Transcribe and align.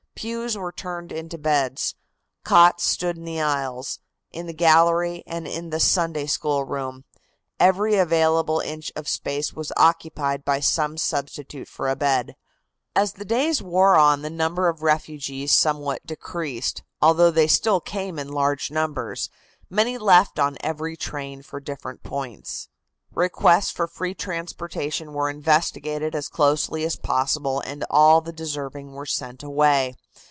Pews 0.21 0.55
were 0.55 0.71
turned 0.71 1.11
into 1.11 1.39
beds. 1.39 1.95
Cots 2.43 2.83
stood 2.83 3.17
in 3.17 3.23
the 3.25 3.41
aisles, 3.41 3.97
in 4.29 4.45
the 4.45 4.53
gallery 4.53 5.23
and 5.25 5.47
in 5.47 5.71
the 5.71 5.79
Sunday 5.79 6.27
school 6.27 6.63
room. 6.63 7.05
Every 7.59 7.95
available 7.95 8.59
inch 8.59 8.91
of 8.95 9.07
space 9.07 9.51
was 9.53 9.71
occupied 9.77 10.45
by 10.45 10.59
some 10.59 10.95
substitute 10.99 11.67
for 11.67 11.89
a 11.89 11.95
bed. 11.95 12.35
As 12.95 13.13
the 13.13 13.25
days 13.25 13.63
wore 13.63 13.95
on 13.95 14.21
the 14.21 14.29
number 14.29 14.67
of 14.67 14.83
refugees 14.83 15.53
somewhat 15.53 16.05
decreased. 16.05 16.83
Although 17.01 17.31
they 17.31 17.47
still 17.47 17.81
came 17.81 18.19
in 18.19 18.27
large 18.29 18.69
numbers, 18.69 19.31
many 19.71 19.97
left 19.97 20.37
on 20.37 20.55
every 20.61 20.95
train 20.95 21.41
for 21.41 21.59
different 21.59 22.03
points. 22.03 22.67
Requests 23.13 23.71
for 23.71 23.87
free 23.87 24.13
transportation 24.13 25.11
were 25.13 25.29
investigated 25.29 26.15
as 26.15 26.29
closely 26.29 26.85
as 26.85 26.95
possible 26.95 27.59
and 27.61 27.83
all 27.89 28.21
the 28.21 28.31
deserving 28.31 28.93
were 28.93 29.05
sent 29.07 29.41
away. 29.41 29.95